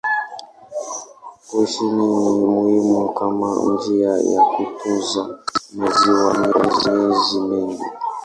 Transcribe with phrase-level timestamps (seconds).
[1.49, 5.39] Kiuchumi ni muhimu kama njia ya kutunza
[5.73, 7.83] maziwa kwa miezi mingi.